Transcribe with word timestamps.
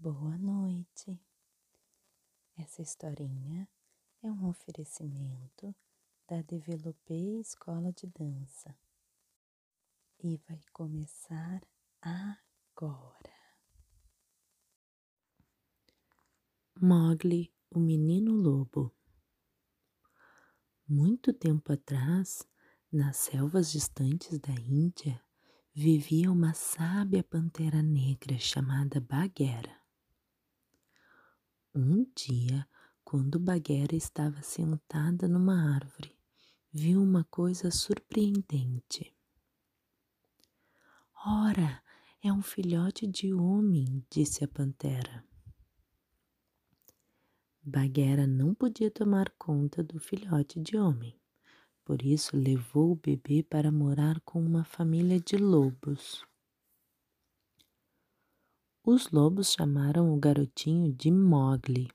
Boa 0.00 0.38
noite. 0.38 1.20
Essa 2.56 2.82
historinha 2.82 3.68
é 4.22 4.30
um 4.30 4.48
oferecimento 4.48 5.74
da 6.28 6.40
Developei 6.42 7.40
Escola 7.40 7.92
de 7.92 8.06
Dança 8.06 8.78
e 10.22 10.40
vai 10.48 10.60
começar 10.72 11.60
agora. 12.00 13.34
Mogli, 16.80 17.52
o 17.68 17.80
menino 17.80 18.36
lobo. 18.36 18.94
Muito 20.86 21.32
tempo 21.32 21.72
atrás, 21.72 22.46
nas 22.92 23.16
selvas 23.16 23.72
distantes 23.72 24.38
da 24.38 24.52
Índia, 24.52 25.20
vivia 25.74 26.30
uma 26.30 26.54
sábia 26.54 27.24
pantera 27.24 27.82
negra 27.82 28.38
chamada 28.38 29.00
Bagheera. 29.00 29.87
Um 31.74 32.06
dia, 32.16 32.66
quando 33.04 33.38
Bagheera 33.38 33.94
estava 33.94 34.42
sentada 34.42 35.28
numa 35.28 35.74
árvore, 35.74 36.16
viu 36.72 37.02
uma 37.02 37.24
coisa 37.24 37.70
surpreendente. 37.70 39.14
Ora, 41.26 41.82
é 42.22 42.32
um 42.32 42.42
filhote 42.42 43.06
de 43.06 43.32
homem, 43.34 44.04
disse 44.10 44.42
a 44.42 44.48
pantera. 44.48 45.24
Bagheera 47.62 48.26
não 48.26 48.54
podia 48.54 48.90
tomar 48.90 49.30
conta 49.38 49.82
do 49.82 50.00
filhote 50.00 50.58
de 50.58 50.78
homem, 50.78 51.20
por 51.84 52.02
isso 52.02 52.34
levou 52.34 52.92
o 52.92 52.96
bebê 52.96 53.42
para 53.42 53.70
morar 53.70 54.20
com 54.20 54.42
uma 54.42 54.64
família 54.64 55.20
de 55.20 55.36
lobos. 55.36 56.24
Os 58.90 59.10
lobos 59.10 59.52
chamaram 59.52 60.14
o 60.14 60.16
garotinho 60.18 60.90
de 60.90 61.10
Mogli 61.10 61.90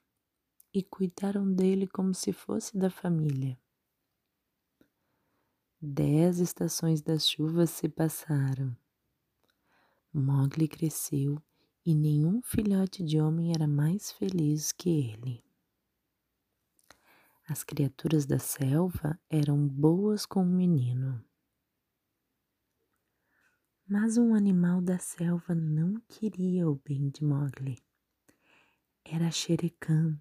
e 0.72 0.84
cuidaram 0.84 1.52
dele 1.52 1.88
como 1.88 2.14
se 2.14 2.32
fosse 2.32 2.78
da 2.78 2.88
família. 2.88 3.60
Dez 5.82 6.38
estações 6.38 7.02
das 7.02 7.28
chuvas 7.28 7.72
se 7.72 7.90
passaram. 7.90 8.78
Mogli 10.14 10.68
cresceu 10.68 11.42
e 11.84 11.96
nenhum 11.96 12.44
filhote 12.44 13.04
de 13.04 13.20
homem 13.20 13.54
era 13.56 13.66
mais 13.68 14.12
feliz 14.12 14.72
que 14.72 14.88
ele. 14.92 15.44
As 17.50 17.64
criaturas 17.64 18.28
da 18.28 18.38
selva 18.38 19.20
eram 19.32 19.68
boas 19.68 20.28
com 20.28 20.44
o 20.44 20.46
menino. 20.46 21.26
Mas 23.96 24.18
um 24.18 24.34
animal 24.34 24.82
da 24.82 24.98
selva 24.98 25.54
não 25.54 26.02
queria 26.10 26.68
o 26.68 26.82
bem 26.84 27.10
de 27.10 27.24
Mowgli. 27.24 27.78
Era 29.06 29.30
Shere 29.30 29.70
Khan, 29.70 30.20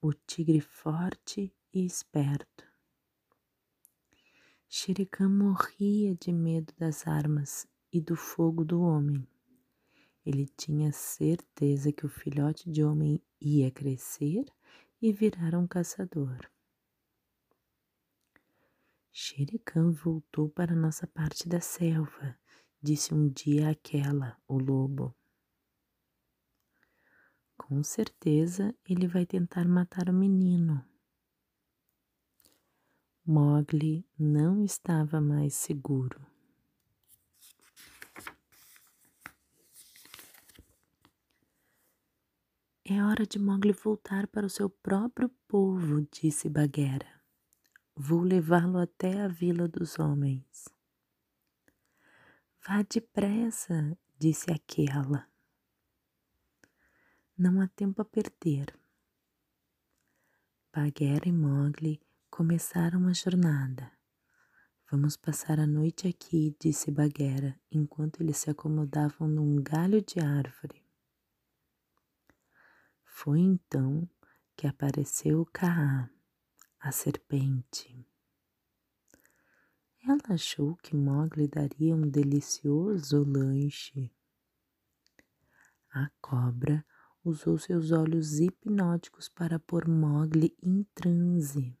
o 0.00 0.12
tigre 0.12 0.60
forte 0.60 1.52
e 1.74 1.84
esperto. 1.84 2.64
Shere 4.68 5.04
Khan 5.04 5.30
morria 5.30 6.14
de 6.14 6.32
medo 6.32 6.72
das 6.78 7.08
armas 7.08 7.66
e 7.92 8.00
do 8.00 8.14
fogo 8.14 8.64
do 8.64 8.80
homem. 8.82 9.26
Ele 10.24 10.46
tinha 10.46 10.92
certeza 10.92 11.90
que 11.90 12.06
o 12.06 12.08
filhote 12.08 12.70
de 12.70 12.84
homem 12.84 13.20
ia 13.40 13.68
crescer 13.72 14.44
e 15.00 15.12
virar 15.12 15.58
um 15.58 15.66
caçador. 15.66 16.51
Khan 19.64 19.92
voltou 19.92 20.48
para 20.48 20.74
nossa 20.74 21.06
parte 21.06 21.46
da 21.46 21.60
selva, 21.60 22.36
disse 22.82 23.12
um 23.12 23.28
dia 23.28 23.68
aquela, 23.68 24.36
o 24.48 24.58
lobo. 24.58 25.14
Com 27.56 27.82
certeza 27.82 28.74
ele 28.88 29.06
vai 29.06 29.26
tentar 29.26 29.68
matar 29.68 30.08
o 30.08 30.12
menino. 30.12 30.84
Mogli 33.24 34.04
não 34.18 34.64
estava 34.64 35.20
mais 35.20 35.54
seguro. 35.54 36.26
É 42.84 43.02
hora 43.02 43.24
de 43.24 43.38
Mogli 43.38 43.72
voltar 43.72 44.26
para 44.26 44.44
o 44.44 44.50
seu 44.50 44.68
próprio 44.68 45.28
povo, 45.46 46.06
disse 46.10 46.48
Bagheera. 46.48 47.21
Vou 47.94 48.22
levá-lo 48.22 48.78
até 48.78 49.20
a 49.20 49.28
vila 49.28 49.68
dos 49.68 49.98
homens. 49.98 50.66
Vá 52.66 52.82
depressa, 52.82 53.96
disse 54.18 54.50
aquela. 54.50 55.28
Não 57.36 57.60
há 57.60 57.68
tempo 57.68 58.00
a 58.00 58.04
perder. 58.04 58.74
Bagheera 60.74 61.28
e 61.28 61.32
Mowgli 61.32 62.00
começaram 62.30 63.06
a 63.08 63.12
jornada. 63.12 63.92
Vamos 64.90 65.16
passar 65.16 65.60
a 65.60 65.66
noite 65.66 66.08
aqui, 66.08 66.56
disse 66.58 66.90
Bagheera, 66.90 67.60
enquanto 67.70 68.22
eles 68.22 68.38
se 68.38 68.48
acomodavam 68.48 69.28
num 69.28 69.62
galho 69.62 70.00
de 70.00 70.18
árvore. 70.18 70.82
Foi 73.04 73.38
então 73.38 74.08
que 74.56 74.66
apareceu 74.66 75.46
Kaa 75.52 76.08
a 76.82 76.90
serpente. 76.90 78.04
Ela 80.04 80.34
achou 80.34 80.74
que 80.78 80.96
Mogli 80.96 81.46
daria 81.46 81.94
um 81.94 82.10
delicioso 82.10 83.22
lanche. 83.22 84.12
A 85.92 86.10
cobra 86.20 86.84
usou 87.24 87.56
seus 87.56 87.92
olhos 87.92 88.40
hipnóticos 88.40 89.28
para 89.28 89.60
pôr 89.60 89.86
Mogli 89.86 90.56
em 90.60 90.82
transe. 90.92 91.78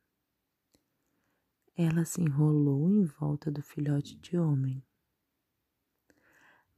Ela 1.76 2.04
se 2.04 2.20
enrolou 2.20 2.88
em 2.88 3.02
volta 3.02 3.50
do 3.50 3.60
filhote 3.60 4.14
de 4.18 4.38
homem. 4.38 4.86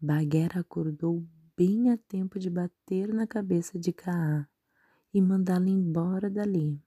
Bagheera 0.00 0.60
acordou 0.60 1.28
bem 1.54 1.90
a 1.90 1.98
tempo 1.98 2.38
de 2.38 2.48
bater 2.48 3.12
na 3.12 3.26
cabeça 3.26 3.78
de 3.78 3.92
Kaa 3.92 4.48
e 5.12 5.20
mandá-la 5.20 5.68
embora 5.68 6.30
dali. 6.30 6.82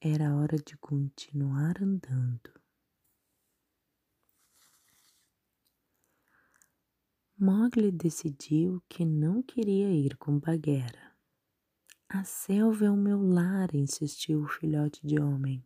Era 0.00 0.32
hora 0.36 0.56
de 0.56 0.76
continuar 0.76 1.82
andando. 1.82 2.52
Mogli 7.36 7.90
decidiu 7.90 8.80
que 8.88 9.04
não 9.04 9.42
queria 9.42 9.90
ir 9.90 10.16
com 10.16 10.38
Bagheera. 10.38 11.16
A 12.08 12.22
selva 12.22 12.84
é 12.84 12.90
o 12.90 12.96
meu 12.96 13.20
lar, 13.20 13.74
insistiu 13.74 14.44
o 14.44 14.46
filhote 14.46 15.04
de 15.04 15.20
homem. 15.20 15.64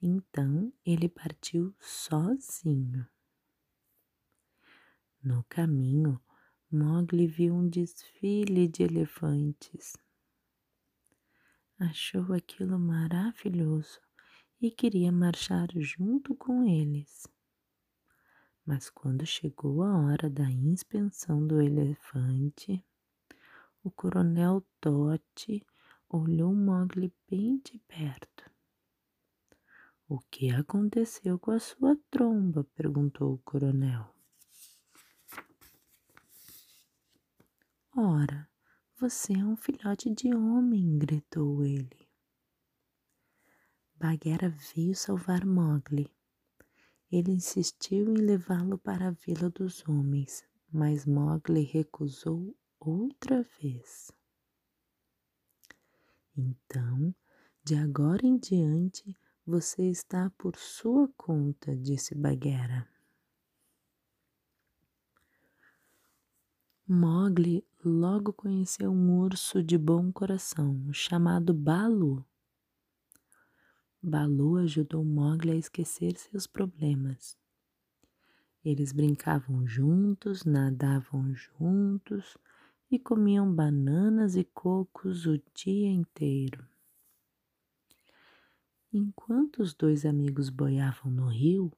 Então 0.00 0.72
ele 0.84 1.08
partiu 1.08 1.74
sozinho. 1.80 3.04
No 5.20 5.42
caminho, 5.48 6.22
Mogli 6.70 7.26
viu 7.26 7.52
um 7.52 7.68
desfile 7.68 8.68
de 8.68 8.84
elefantes 8.84 9.96
achou 11.78 12.32
aquilo 12.32 12.78
maravilhoso 12.78 14.00
e 14.60 14.70
queria 14.70 15.12
marchar 15.12 15.68
junto 15.76 16.34
com 16.34 16.64
eles. 16.64 17.26
Mas 18.64 18.90
quando 18.90 19.24
chegou 19.24 19.82
a 19.82 19.96
hora 19.98 20.28
da 20.28 20.50
inspeção 20.50 21.46
do 21.46 21.60
elefante, 21.60 22.84
o 23.82 23.90
coronel 23.90 24.66
Tote 24.80 25.64
olhou 26.08 26.54
Mogli 26.54 27.12
bem 27.30 27.58
de 27.58 27.78
perto. 27.86 28.50
O 30.08 30.18
que 30.20 30.50
aconteceu 30.50 31.38
com 31.38 31.50
a 31.50 31.58
sua 31.58 31.96
tromba? 32.10 32.64
perguntou 32.74 33.34
o 33.34 33.38
coronel. 33.38 34.14
Ora, 37.96 38.48
você 38.98 39.34
é 39.34 39.44
um 39.44 39.56
filhote 39.56 40.08
de 40.10 40.34
homem, 40.34 40.98
gritou 40.98 41.62
ele. 41.62 42.08
Bagheera 43.94 44.48
veio 44.48 44.94
salvar 44.94 45.44
Mowgli. 45.44 46.10
Ele 47.12 47.32
insistiu 47.32 48.10
em 48.10 48.16
levá-lo 48.16 48.78
para 48.78 49.08
a 49.08 49.10
vila 49.10 49.50
dos 49.50 49.86
homens, 49.86 50.44
mas 50.72 51.04
Mowgli 51.04 51.62
recusou 51.62 52.56
outra 52.80 53.42
vez. 53.60 54.10
Então, 56.34 57.14
de 57.62 57.74
agora 57.74 58.26
em 58.26 58.38
diante, 58.38 59.14
você 59.46 59.90
está 59.90 60.30
por 60.38 60.56
sua 60.56 61.08
conta, 61.16 61.76
disse 61.76 62.14
Bagheera. 62.14 62.88
Mowgli 66.88 67.66
logo 67.88 68.32
conheceu 68.32 68.90
um 68.90 69.18
urso 69.20 69.62
de 69.62 69.78
bom 69.78 70.10
coração 70.10 70.92
chamado 70.92 71.54
Balu. 71.54 72.24
Balu 74.02 74.56
ajudou 74.56 75.04
Mowgli 75.04 75.52
a 75.52 75.56
esquecer 75.56 76.16
seus 76.16 76.46
problemas. 76.48 77.38
Eles 78.64 78.92
brincavam 78.92 79.64
juntos, 79.66 80.44
nadavam 80.44 81.32
juntos, 81.32 82.36
e 82.90 82.98
comiam 82.98 83.52
bananas 83.52 84.34
e 84.34 84.42
cocos 84.42 85.24
o 85.24 85.40
dia 85.54 85.88
inteiro. 85.88 86.66
Enquanto 88.92 89.62
os 89.62 89.72
dois 89.72 90.04
amigos 90.04 90.50
boiavam 90.50 91.10
no 91.10 91.28
rio, 91.28 91.72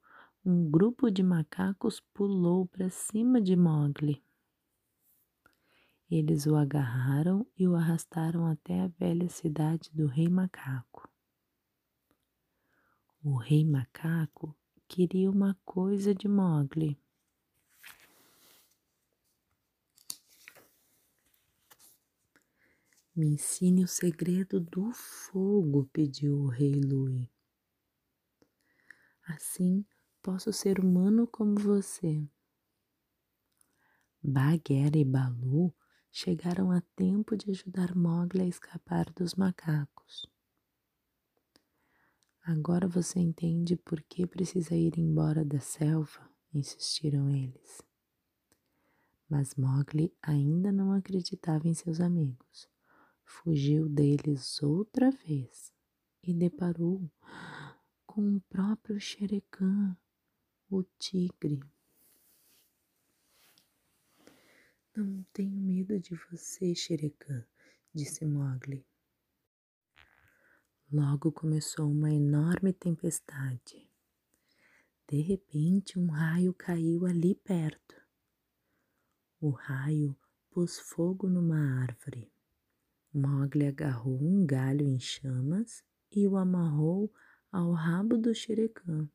um 0.44 0.70
grupo 0.70 1.10
de 1.10 1.22
macacos 1.22 2.00
pulou 2.00 2.66
para 2.66 2.88
cima 2.88 3.40
de 3.40 3.54
Mogli. 3.54 4.22
Eles 6.10 6.46
o 6.46 6.56
agarraram 6.56 7.46
e 7.54 7.68
o 7.68 7.74
arrastaram 7.74 8.46
até 8.46 8.80
a 8.80 8.86
velha 8.86 9.28
cidade 9.28 9.90
do 9.92 10.06
Rei 10.06 10.26
Macaco. 10.26 11.06
O 13.22 13.36
Rei 13.36 13.62
Macaco 13.62 14.56
queria 14.88 15.30
uma 15.30 15.54
coisa 15.66 16.14
de 16.14 16.26
Mogli. 16.26 16.98
Me 23.14 23.26
ensine 23.26 23.84
o 23.84 23.88
segredo 23.88 24.58
do 24.60 24.90
fogo, 24.92 25.90
pediu 25.92 26.38
o 26.38 26.46
rei 26.46 26.80
Lui. 26.80 27.28
Assim 29.24 29.84
posso 30.22 30.54
ser 30.54 30.80
humano 30.80 31.26
como 31.26 31.58
você. 31.58 32.26
Bagheera 34.22 34.96
e 34.96 35.04
Balu 35.04 35.74
chegaram 36.18 36.72
a 36.72 36.80
tempo 36.96 37.36
de 37.36 37.50
ajudar 37.50 37.94
Mogli 37.94 38.42
a 38.42 38.46
escapar 38.46 39.06
dos 39.12 39.34
macacos. 39.34 40.26
Agora 42.42 42.88
você 42.88 43.20
entende 43.20 43.76
por 43.76 44.02
que 44.02 44.26
precisa 44.26 44.74
ir 44.74 44.98
embora 44.98 45.44
da 45.44 45.60
selva? 45.60 46.28
insistiram 46.52 47.30
eles. 47.30 47.82
Mas 49.28 49.54
Mogli 49.54 50.12
ainda 50.20 50.72
não 50.72 50.92
acreditava 50.92 51.68
em 51.68 51.74
seus 51.74 52.00
amigos 52.00 52.68
fugiu 53.28 53.88
deles 53.88 54.60
outra 54.62 55.10
vez 55.10 55.72
e 56.22 56.32
deparou 56.32 57.08
com 58.06 58.36
o 58.36 58.40
próprio 58.40 58.98
Xerecã, 58.98 59.96
o 60.70 60.82
tigre. 60.98 61.60
Não 64.98 65.24
tenho 65.32 65.56
medo 65.56 66.00
de 66.00 66.16
você, 66.28 66.74
Xerecã, 66.74 67.46
disse 67.94 68.26
Mogli. 68.26 68.84
Logo 70.92 71.30
começou 71.30 71.88
uma 71.88 72.10
enorme 72.10 72.72
tempestade. 72.72 73.88
De 75.06 75.20
repente, 75.20 76.00
um 76.00 76.08
raio 76.08 76.52
caiu 76.52 77.06
ali 77.06 77.36
perto. 77.36 77.94
O 79.40 79.50
raio 79.50 80.18
pôs 80.50 80.80
fogo 80.80 81.28
numa 81.28 81.80
árvore. 81.80 82.32
Mogli 83.14 83.68
agarrou 83.68 84.20
um 84.20 84.44
galho 84.44 84.84
em 84.84 84.98
chamas 84.98 85.84
e 86.10 86.26
o 86.26 86.36
amarrou 86.36 87.08
ao 87.52 87.70
rabo 87.70 88.18
do 88.18 88.34
xerecã. 88.34 89.08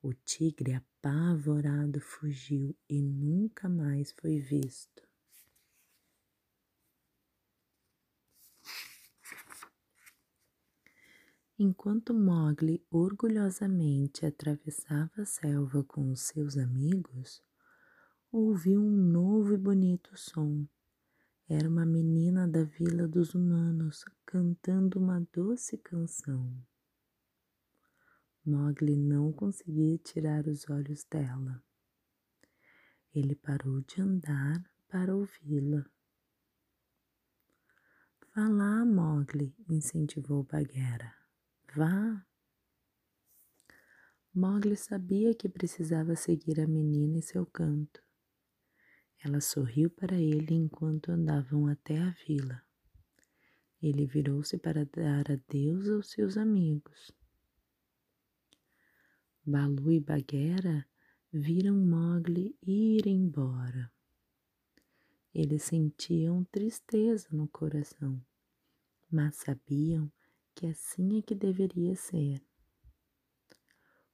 O 0.00 0.14
tigre 0.14 0.72
apavorado 1.04 2.00
fugiu 2.00 2.74
e 2.88 3.02
nunca 3.02 3.68
mais 3.68 4.10
foi 4.12 4.38
visto. 4.38 5.06
Enquanto 11.58 12.14
Mogli 12.14 12.82
orgulhosamente 12.90 14.24
atravessava 14.24 15.22
a 15.22 15.24
selva 15.26 15.84
com 15.84 16.10
os 16.10 16.22
seus 16.22 16.56
amigos, 16.56 17.42
ouviu 18.32 18.80
um 18.80 18.96
novo 18.96 19.52
e 19.52 19.58
bonito 19.58 20.16
som 20.16 20.66
era 21.46 21.68
uma 21.68 21.84
menina 21.84 22.48
da 22.48 22.64
vila 22.64 23.06
dos 23.06 23.34
humanos 23.34 24.02
cantando 24.24 24.98
uma 24.98 25.20
doce 25.30 25.76
canção. 25.76 26.50
Mogli 28.46 28.94
não 28.94 29.32
conseguia 29.32 29.96
tirar 29.96 30.46
os 30.46 30.68
olhos 30.68 31.02
dela. 31.04 31.64
Ele 33.14 33.34
parou 33.34 33.80
de 33.80 34.02
andar 34.02 34.62
para 34.86 35.16
ouvi-la. 35.16 35.82
Vá 38.36 38.46
lá, 38.46 38.84
Mogli, 38.84 39.56
incentivou 39.66 40.42
Bagheera. 40.42 41.14
Vá. 41.74 42.26
Mogli 44.34 44.76
sabia 44.76 45.34
que 45.34 45.48
precisava 45.48 46.14
seguir 46.14 46.60
a 46.60 46.66
menina 46.66 47.16
em 47.16 47.22
seu 47.22 47.46
canto. 47.46 48.02
Ela 49.24 49.40
sorriu 49.40 49.88
para 49.88 50.16
ele 50.16 50.52
enquanto 50.52 51.10
andavam 51.10 51.66
até 51.66 51.98
a 51.98 52.10
vila. 52.26 52.60
Ele 53.80 54.04
virou-se 54.04 54.58
para 54.58 54.84
dar 54.84 55.32
adeus 55.32 55.88
aos 55.88 56.10
seus 56.10 56.36
amigos. 56.36 57.10
Balu 59.46 59.92
e 59.92 60.00
Bagheera 60.00 60.86
viram 61.30 61.76
Mogli 61.76 62.56
ir 62.66 63.06
embora. 63.06 63.92
Eles 65.34 65.64
sentiam 65.64 66.44
tristeza 66.44 67.28
no 67.30 67.46
coração, 67.48 68.24
mas 69.10 69.36
sabiam 69.36 70.10
que 70.54 70.66
assim 70.66 71.18
é 71.18 71.22
que 71.22 71.34
deveria 71.34 71.94
ser. 71.94 72.42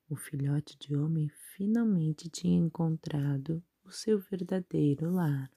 O 0.09 0.17
filhote 0.17 0.77
de 0.77 0.97
homem 0.97 1.29
finalmente 1.29 2.29
tinha 2.29 2.59
encontrado 2.59 3.63
o 3.85 3.93
seu 3.93 4.19
verdadeiro 4.19 5.13
lar. 5.13 5.49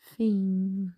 Fim. 0.00 0.92